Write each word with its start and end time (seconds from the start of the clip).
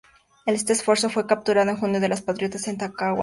Este 0.47 0.73
refuerzo 0.73 1.11
fue 1.11 1.27
capturado 1.27 1.69
en 1.69 1.77
junio 1.77 1.99
por 1.99 2.09
los 2.09 2.23
patriotas 2.23 2.67
en 2.67 2.75
Talcahuano. 2.79 3.19